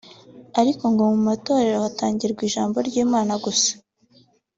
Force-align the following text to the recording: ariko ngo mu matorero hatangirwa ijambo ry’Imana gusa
ariko 0.59 0.83
ngo 0.91 1.03
mu 1.11 1.19
matorero 1.27 1.77
hatangirwa 1.85 2.41
ijambo 2.49 2.77
ry’Imana 2.87 3.33
gusa 3.43 3.71